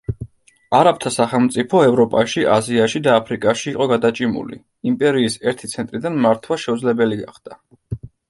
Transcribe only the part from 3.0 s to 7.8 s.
და აფრიკაში იყო გადაჭიმული, იმპერიის ერთი ცენტრიდან მართვა შეუძლებელი გახდა.